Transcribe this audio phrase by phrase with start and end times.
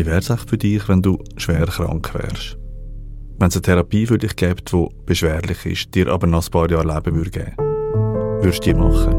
[0.00, 2.56] Wie wäre es für dich, wenn du schwer krank wärst?
[3.38, 6.70] Wenn es eine Therapie für dich gibt, die beschwerlich ist, dir aber noch ein paar
[6.70, 7.52] Jahre Leben würde
[8.40, 9.14] würdest du die machen?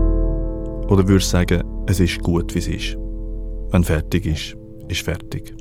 [0.88, 2.98] Oder würdest du sagen, es ist gut, wie es ist?
[3.70, 5.54] Wenn fertig ist, ist fertig.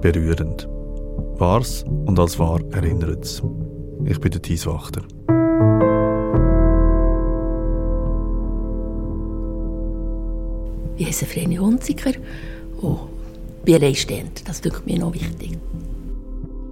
[0.00, 0.68] Berührend.
[1.38, 3.44] Wahrs und als wahr erinnert es.
[4.04, 5.02] Ich bin der Thies Wachter.
[10.96, 12.12] Ich heiße Vreni Hunziker
[12.80, 12.98] und
[13.64, 14.48] bin alleinstehend.
[14.48, 15.58] Das ist mir noch wichtig.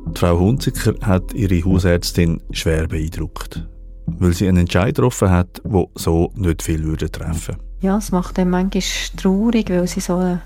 [0.07, 3.67] Die Frau Hunziker hat ihre Hausärztin schwer beeindruckt,
[4.07, 8.39] weil sie einen Entscheid getroffen hat, der so nicht viel würde treffen Ja, es macht
[8.39, 8.83] dann manchmal
[9.17, 10.43] traurig, weil sie so eine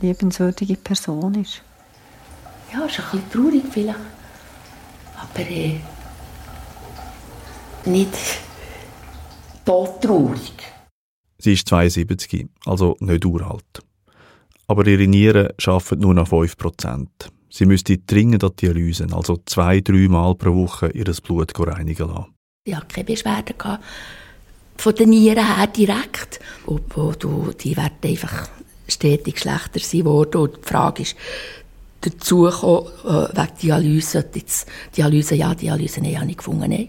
[0.00, 1.62] liebenswürdige Person ist.
[2.72, 3.98] Ja, ist ein bisschen traurig vielleicht.
[5.16, 5.80] Aber äh,
[7.84, 8.14] nicht
[9.64, 10.54] todtraurig.
[11.40, 13.82] Sie ist 72, also nicht uralt.
[14.66, 17.06] Aber ihre Nieren arbeiten nur noch 5%.
[17.48, 22.34] Sie müsste dringend an Dialyse, also zwei, drei Mal pro Woche ihr Blut reinigen lassen.
[22.64, 23.54] Ich hatte keine Beschwerden
[24.76, 26.40] von den Nieren her direkt.
[26.66, 28.48] Wo, wo du, die werden einfach
[28.86, 30.42] stetig schlechter sein worden.
[30.42, 31.16] Und die Frage ist,
[32.00, 34.24] dazu gekommen, äh, wegen Dialyse.
[34.34, 36.88] Jetzt, Dialyse, ja, Dialyse, nein, habe ich gefunden, nein.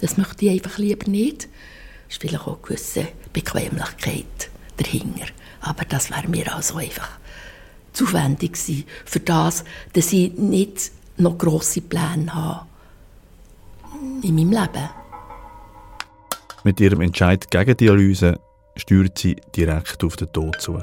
[0.00, 1.48] Das möchte ich einfach lieber nicht.
[2.12, 5.24] Es ist vielleicht auch eine gewisse Bequemlichkeit dahinter.
[5.62, 7.08] Aber das wäre mir also einfach
[7.94, 12.66] zu aufwendig gewesen für das, dass ich nicht noch grosse Pläne habe
[14.22, 14.90] in meinem Leben.
[16.64, 18.38] Mit ihrem Entscheid gegen Dialyse
[18.76, 20.82] steuert sie direkt auf den Tod zu.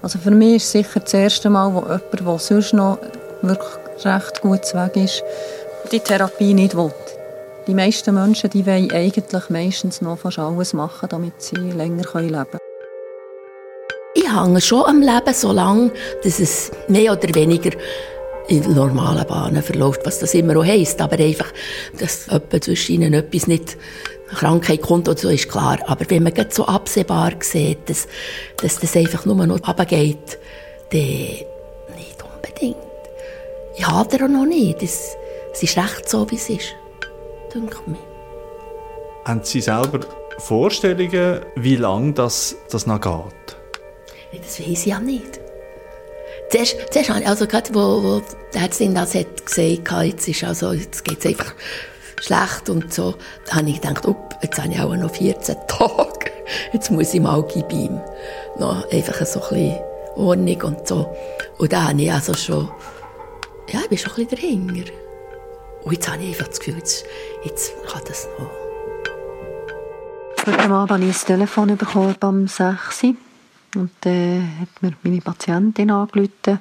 [0.00, 2.98] Also für mich ist es sicher das erste Mal, wo jemand, der sonst noch
[3.42, 5.22] wirklich recht gut weg ist,
[5.92, 6.90] die Therapie nicht will.
[7.66, 12.44] Die meisten Menschen die wollen eigentlich meistens noch fast alles machen, damit sie länger leben
[12.44, 12.58] können.
[14.14, 15.90] Ich hänge schon am Leben, solange
[16.22, 17.70] dass es mehr oder weniger
[18.48, 21.00] in normalen Bahnen verläuft, was das immer auch heisst.
[21.00, 21.50] Aber einfach,
[21.98, 22.26] dass
[22.60, 23.78] zwischen ihnen etwas nicht
[24.34, 25.78] Krankheit kommt oder so, ist klar.
[25.86, 28.06] Aber wenn man so absehbar sieht, dass,
[28.58, 30.38] dass das einfach nur noch runtergeht,
[30.90, 32.76] dann nicht unbedingt.
[33.76, 34.82] Ich habe auch noch nicht.
[34.82, 35.16] Es
[35.60, 36.74] ist recht so, wie es ist,
[37.54, 39.28] denke ich.
[39.28, 40.00] Haben Sie selber
[40.38, 43.56] Vorstellungen, wie lange das, das noch geht?
[44.42, 45.40] Das weiß ich ja nicht.
[46.50, 48.22] Zuerst, zuerst also gerade wo, wo
[48.52, 51.54] die Ärztin das hat gesagt, jetzt ist also, jetzt geht es einfach
[52.20, 53.14] schlecht und so,
[53.46, 56.30] da habe ich gedacht, oh, jetzt habe ich auch noch 14 Tage,
[56.72, 58.00] jetzt muss ich mal bei ihm
[58.58, 59.78] noch einfach so ein bisschen
[60.16, 61.14] Ordnung und so.
[61.58, 62.68] Und da habe ich also schon,
[63.72, 64.92] ja, ich bin schon ein bisschen dahinter.
[65.84, 67.04] Und jetzt habe ich einfach das Gefühl, jetzt,
[67.44, 68.50] jetzt kann das noch.
[70.46, 73.04] Heute Abend habe ich ein Telefon bekommen beim 6
[73.76, 76.60] und dann äh, hat mir meine Patientin angerufen.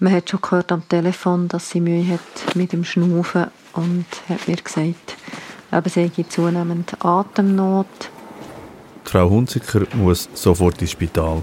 [0.00, 4.46] Man hat schon gehört am Telefon, dass sie Mühe hat mit dem Schnaufen und hat
[4.46, 5.16] mir gesagt,
[5.72, 7.86] eben sie habe zunehmend Atemnot.
[9.04, 11.42] Die Frau Hunziker muss sofort ins Spital.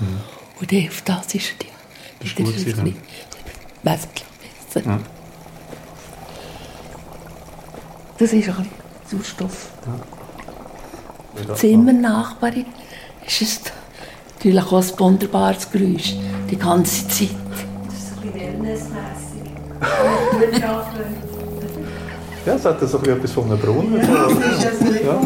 [0.00, 0.20] Mhm.
[0.60, 2.96] Und dann auf das ist die, ist gut ein bisschen wesentlich
[3.82, 4.08] besser.
[4.84, 4.98] Ja.
[8.18, 8.68] Das ist ein bisschen
[9.06, 9.70] Sauerstoff.
[11.46, 11.54] Ja.
[11.54, 12.66] Zimmernachbarin
[13.26, 13.60] ist es
[14.36, 16.14] natürlich auch ein wunderbares Geräusch,
[16.50, 17.30] die ganze Zeit.
[17.86, 19.50] Das ist ein bisschen wellnessmässig.
[22.46, 24.00] Ja, es hat so etwas von einem Brunnen.
[24.00, 25.20] Ja, das ist das ja.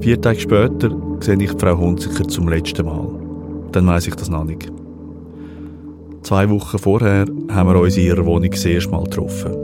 [0.00, 3.06] Vier Tage später sehe ich Frau Hunziker zum letzten Mal.
[3.72, 4.72] Dann weiß ich das noch nicht.
[6.22, 9.54] Zwei Wochen vorher haben wir uns in ihrer Wohnung das erste Mal getroffen.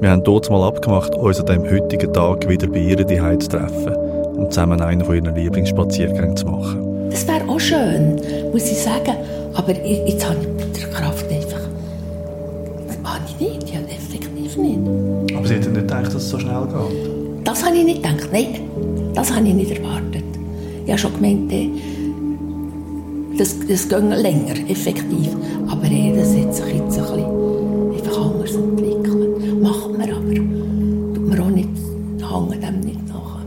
[0.00, 3.48] Wir haben dort mal abgemacht, uns an dem heutigen Tag wieder bei ihr die zu
[3.48, 3.94] treffen
[4.36, 7.10] und zusammen einen von ihren Lieblingsspaziergängen zu machen.
[7.10, 8.20] Das wäre auch schön,
[8.52, 9.16] muss ich sagen.
[9.54, 11.60] Aber jetzt habe ich die Kraft einfach.
[12.86, 15.36] Das habe ich nicht, ja, effektiv nicht.
[15.36, 17.46] Aber Sie hätten nicht gedacht, dass es so schnell geht?
[17.46, 18.60] Das habe ich nicht gedacht, nein.
[19.14, 20.24] Das habe ich nicht erwartet.
[20.84, 21.68] Ich habe schon gemeint, äh,
[23.36, 25.28] das, das geht länger, effektiv.
[25.68, 29.62] Aber eh, das hat sich jetzt ein bisschen einfach anders entwickelt.
[29.62, 30.34] Macht man aber.
[31.14, 31.68] Tut man auch nicht,
[32.20, 33.38] hängen dem nicht nach.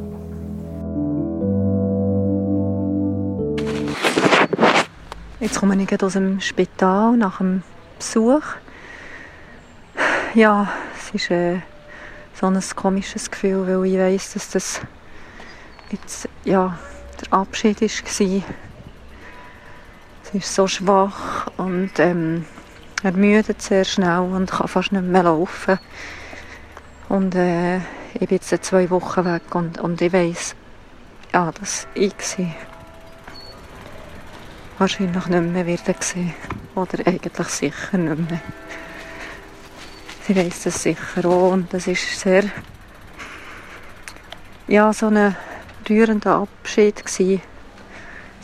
[5.39, 7.63] Jetzt komme ich aus dem Spital nach dem
[7.97, 8.44] Besuch.
[10.35, 11.57] Ja, es ist äh,
[12.39, 14.81] so ein komisches Gefühl, weil ich weiß, dass das
[15.91, 16.77] jetzt ja,
[17.21, 17.87] der Abschied war.
[17.89, 18.43] Sie
[20.33, 22.45] ist so schwach und ähm,
[23.03, 25.79] ermüdet sehr schnell und kann fast nicht mehr laufen.
[27.09, 27.77] Und äh,
[28.13, 30.55] ich bin jetzt zwei Wochen weg und, und ich weiß,
[31.33, 32.51] ja, dass ich sie
[34.77, 36.33] wahrscheinlich nicht mehr werden sehen.
[36.73, 38.41] Oder eigentlich sicher nicht mehr.
[40.27, 42.45] Sie weiß das sicher auch und das ist sehr
[44.67, 45.35] ja, so ein
[45.89, 47.03] rührender Abschied.
[47.07, 47.41] Sie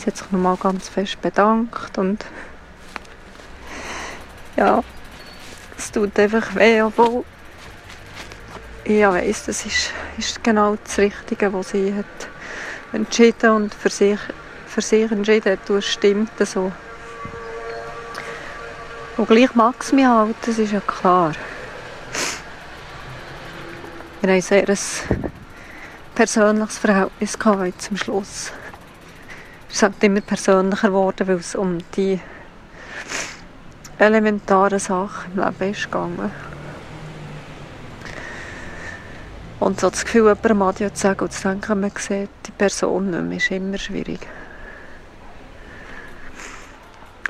[0.05, 2.25] hat sich nochmal ganz fest bedankt und
[4.57, 4.83] ja,
[5.77, 7.23] es tut einfach weh, obwohl
[8.83, 12.05] ich weiss, das ist, ist genau das Richtige, was sie hat
[12.93, 14.19] entschieden und für sich,
[14.67, 16.71] für sich entschieden hat, das stimmt so.
[19.17, 21.33] Und gleich mag es mich halt, das ist ja klar.
[24.21, 25.31] Wir haben sehr ein
[26.21, 28.51] persönliches Verhältnis gehabt zum Schluss.
[29.68, 32.19] Es ist halt immer persönlicher geworden, weil es um die
[33.97, 36.31] elementaren Sachen im Leben ist gegangen.
[39.59, 43.09] Und so das Gefühl, jemandem Adieu zu sagen und zu denken, man sieht die Person
[43.09, 44.19] nicht mehr, ist immer schwierig.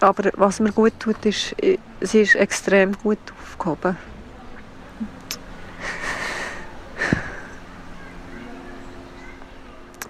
[0.01, 1.55] Aber was mir gut tut, ist,
[2.01, 3.95] sie ist extrem gut aufgehoben.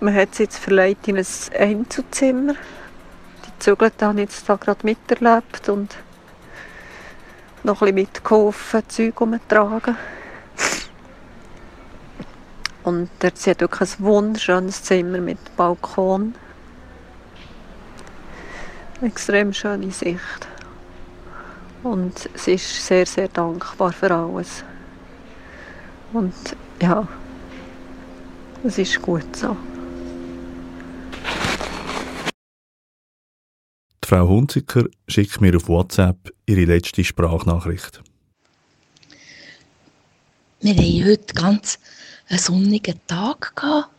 [0.03, 1.25] Man hat sie jetzt verleiht in ein
[1.59, 2.55] Einzelzimmer.
[3.45, 5.95] Die Zügelte habe ich jetzt da gerade miterlebt und
[7.61, 9.95] noch ein bisschen mitgeholfen, Zeug umzutragen.
[12.81, 16.33] Und sie hat wirklich ein wunderschönes Zimmer mit Balkon.
[19.03, 20.47] Extrem schöne Sicht.
[21.83, 24.63] Und sie ist sehr, sehr dankbar für alles.
[26.11, 26.33] Und
[26.81, 27.07] ja,
[28.63, 29.55] es ist gut so.
[34.11, 38.01] Frau Hunziker schickt mir auf WhatsApp ihre letzte Sprachnachricht.
[40.59, 41.79] Wir hatten heute ganz
[42.27, 43.55] einen sonnigen Tag.
[43.55, 43.89] Gehabt.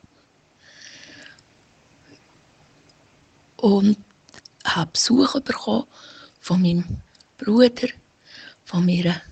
[3.56, 3.97] Und
[4.67, 5.87] habe Besuch bekommen
[6.41, 7.00] von meinem
[7.38, 7.88] Bruder,
[8.67, 9.23] von meiner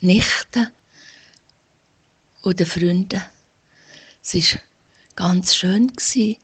[0.00, 0.70] Nichte
[2.42, 3.22] und den Freunden.
[4.22, 4.60] Es war
[5.16, 5.86] ganz schön.
[5.86, 6.41] Gewesen.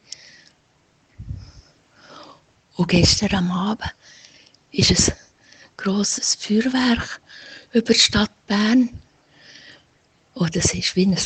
[2.79, 3.93] Und gestern am Abend
[4.71, 5.17] ist ein
[5.77, 7.21] grosses Feuerwerk
[7.73, 8.91] über die Stadt Bern.
[10.35, 11.19] Und es war wie ein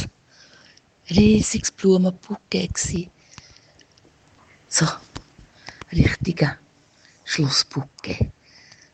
[1.11, 3.11] riesiges Blumenbouquet.
[4.67, 4.89] So,
[5.93, 6.57] richtiger
[7.27, 8.31] Schlussbouquet.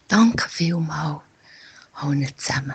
[0.08, 1.22] Danke vielmals
[1.92, 2.74] allen zusammen.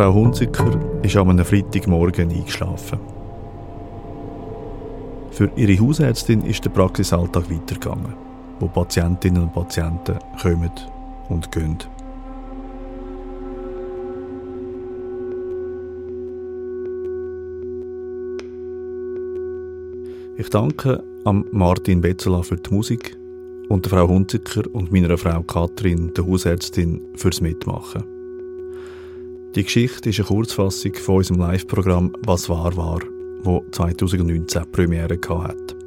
[0.00, 2.98] Frau Hunziker ist einem Freitagmorgen eingeschlafen.
[5.30, 8.14] Für ihre Hausärztin ist der Praxisalltag weitergegangen,
[8.60, 10.70] wo Patientinnen und Patienten kommen
[11.28, 11.76] und gehen.
[20.38, 23.18] Ich danke am Martin Betzola für die Musik
[23.68, 28.19] und der Frau Hunziker und meiner Frau Katrin, der Hausärztin, fürs Mitmachen.
[29.56, 33.00] Die Geschichte ist eine Kurzfassung von unserem Live-Programm «Was war, war»,
[33.42, 35.79] wo 2019 Premiere hatte.